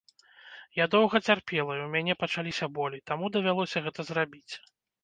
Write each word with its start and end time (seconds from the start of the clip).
Я 0.83 0.87
доўга 0.95 1.21
цярпела 1.27 1.67
і 1.75 1.81
ў 1.83 1.87
мяне 1.97 2.13
пачаліся 2.25 2.65
болі, 2.79 3.05
таму 3.13 3.35
давялося 3.39 3.77
гэта 3.87 4.01
зрабіць. 4.11 4.53